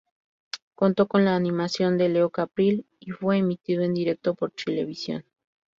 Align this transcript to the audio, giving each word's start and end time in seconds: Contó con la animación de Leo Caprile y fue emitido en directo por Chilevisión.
Contó 0.73 1.07
con 1.07 1.25
la 1.25 1.35
animación 1.35 1.95
de 1.99 2.09
Leo 2.09 2.31
Caprile 2.31 2.85
y 2.99 3.11
fue 3.11 3.37
emitido 3.37 3.83
en 3.83 3.93
directo 3.93 4.33
por 4.33 4.51
Chilevisión. 4.55 5.23